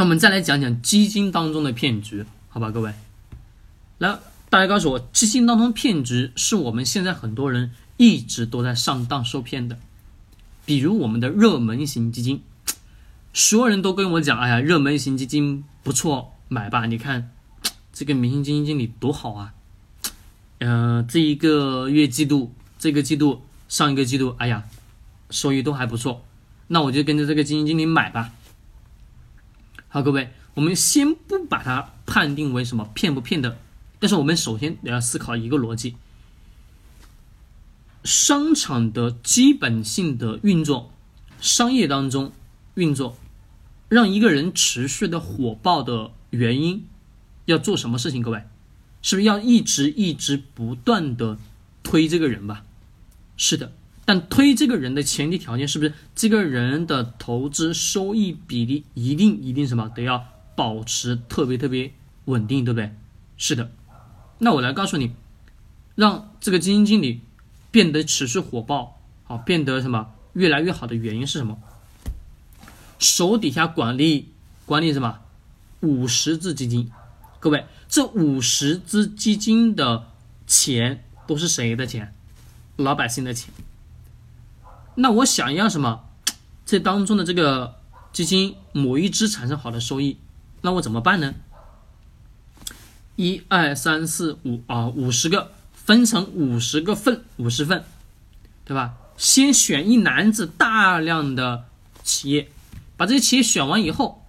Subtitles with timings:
[0.00, 2.94] 那我们再来讲讲基金当中的骗局，好吧，各位。
[3.98, 9.78] 来，大家告诉我，基金当中骗局是我们现在很多人一直都在上当受骗的。
[10.64, 12.40] 比如我们的热门型基金，
[13.34, 16.86] 所有人都跟我讲，哎呀，热门型基金不错，买吧。
[16.86, 17.32] 你看
[17.92, 19.52] 这个明星基金经理多好啊，
[20.60, 24.64] 呃，这一个月季度，这个季度，上一个季度，哎呀，
[25.28, 26.24] 收益都还不错，
[26.68, 28.32] 那我就跟着这个基金经理买吧。
[29.92, 33.58] 好，各位，我们先不把它判定为什么骗不骗的，
[33.98, 35.96] 但是我们首先得要思考一个逻辑：
[38.04, 40.92] 商场的基本性的运作，
[41.40, 42.30] 商业当中
[42.74, 43.18] 运作，
[43.88, 46.86] 让一个人持续的火爆的原因，
[47.46, 48.22] 要做什么事情？
[48.22, 48.44] 各位，
[49.02, 51.36] 是不是要一直一直不断的
[51.82, 52.62] 推这个人吧？
[53.36, 53.72] 是的。
[54.10, 61.92] 但推这个人的前提条件是不是这个人的投资收益比例一定一定什么得要保持特别特别
[62.24, 62.92] 稳定，对不对？
[63.36, 63.70] 是的。
[64.38, 65.12] 那我来告诉你，
[65.94, 67.20] 让这个基金经理
[67.70, 71.56] 变得持续火爆，好变得什么越来越好的原因是什么？
[72.98, 74.30] 手底下管理
[74.66, 75.20] 管理什么
[75.82, 76.90] 五十只基金，
[77.38, 80.08] 各位，这五十只基金的
[80.48, 82.12] 钱都是谁的钱？
[82.74, 83.54] 老百姓的钱。
[84.96, 86.04] 那我想要什么？
[86.66, 87.76] 这当中的这个
[88.12, 90.18] 基金某一只产生好的收益，
[90.60, 91.34] 那我怎么办呢？
[93.16, 97.84] 一二三四五啊，五十个分成五十个份，五十份，
[98.64, 98.94] 对吧？
[99.16, 101.64] 先选一篮子大量的
[102.04, 102.50] 企业，
[102.96, 104.24] 把这些企业选完以后，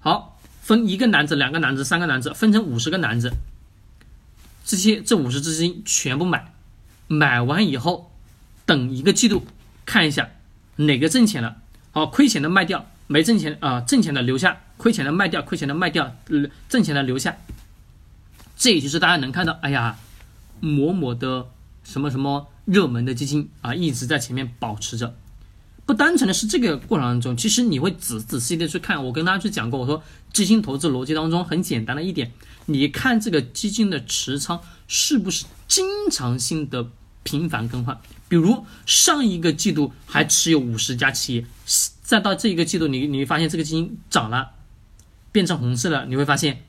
[0.00, 3.32] 好分一个篮子、两个篮子、三个篮子，分成五十个篮子。
[4.64, 6.54] 这些这五十只基金全部买，
[7.06, 8.10] 买完以后
[8.64, 9.44] 等一个季度。
[9.84, 10.30] 看一下
[10.76, 11.56] 哪个挣钱了，
[11.90, 16.16] 好，亏钱的卖掉，没挣钱啊，挣钱的留下，亏钱的卖掉，亏钱的卖掉，
[16.68, 17.36] 挣钱的留下。
[18.56, 19.98] 这也就是大家能看到，哎呀，
[20.60, 21.48] 某某的
[21.82, 25.16] 什么什么热门的基金啊，一直在前面保持着。
[25.84, 29.04] 不单纯的是这个过程当中，其实你会仔仔细的去看。
[29.04, 32.32] 我跟大家去讲过，我说基金投资逻辑当中很简单的一点，
[32.66, 36.88] 你看这个基金的持仓是不是经常性的。
[37.22, 41.46] 频繁更换，比如上一个季度还持有五十家企业，
[42.02, 44.52] 再到这一个季度，你你会发现这个基金涨了，
[45.30, 46.62] 变成红色了，你会发现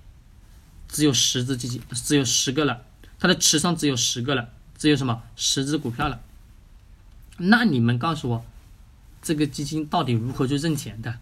[0.87, 2.83] 只有十只基金，只有十个了，
[3.19, 6.21] 它的持仓只有十个了，只有什么十只股票了。
[7.37, 8.45] 那你们告诉我，
[9.21, 11.19] 这个基金到底如何去挣钱的？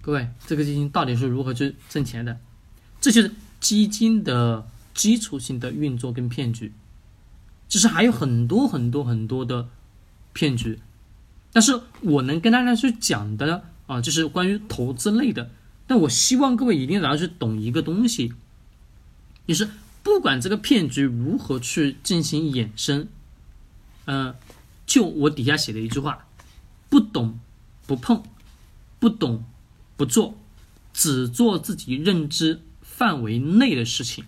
[0.00, 2.40] 各位，这个基金到底是如何去挣钱的？
[3.02, 6.72] 这就是基金的基础性的运作跟骗局。
[7.70, 9.68] 其实还有很多很多很多的
[10.32, 10.80] 骗局，
[11.52, 15.48] 但是我能跟大家去讲的啊，就是关于投资类的。
[15.86, 18.32] 但我希望各位一定要去懂一个东西，
[19.46, 19.68] 就是
[20.02, 23.06] 不管这个骗局如何去进行衍生，
[24.06, 24.34] 嗯，
[24.84, 26.26] 就我底下写的一句话：
[26.88, 27.38] 不懂
[27.86, 28.24] 不碰，
[28.98, 29.44] 不懂
[29.96, 30.36] 不做，
[30.92, 34.24] 只做自己认知范围内的事情。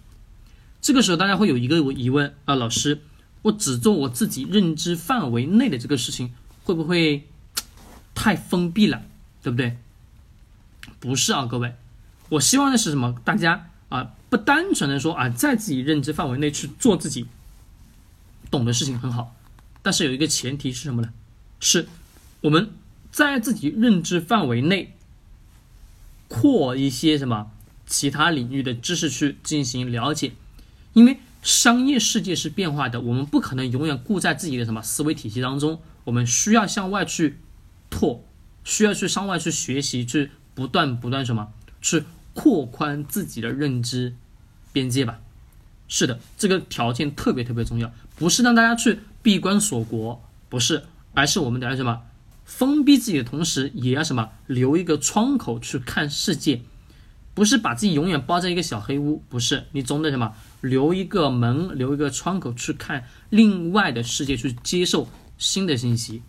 [0.80, 3.00] 这个时候大家会有一个疑问啊，老师。
[3.42, 6.32] 我只做我自己认知范围内的这个事情，
[6.62, 7.26] 会不会
[8.14, 9.02] 太封闭了？
[9.42, 9.76] 对不对？
[11.00, 11.74] 不是啊，各位，
[12.28, 13.16] 我希望的是什么？
[13.24, 17.26] 大家啊，不单纯的说啊，在自己认知范围内去做自己
[18.50, 19.34] 懂的事情很好，
[19.82, 21.12] 但是有一个前提是什么呢？
[21.58, 21.88] 是
[22.42, 22.70] 我们
[23.10, 24.94] 在自己认知范围内
[26.28, 27.50] 扩一些什么
[27.86, 30.32] 其他领域的知识去进行了解，
[30.92, 31.18] 因为。
[31.42, 37.38] 商业世界是变化的，我们不可能永远固在自己的什么思维体系当中，我们需要向外去
[37.90, 38.24] 拓，
[38.62, 44.14] 需要去向外去学习，去不断不断什么，去扩宽自己的认知
[44.72, 45.18] 边界吧。
[45.88, 52.02] 是的，这个条件特别特别重要，不是让大家去闭关锁国，不是，而是我们得要什么，
[52.44, 56.62] 封闭自己的同时，也要什么留一个窗口去看世界，
[57.34, 60.32] 不是把自己永远包在一个小黑屋，不是，你总得什么。
[60.60, 65.08] 留一个门，留一个窗口去看另外的世界，去接受
[65.38, 66.22] 新的信息。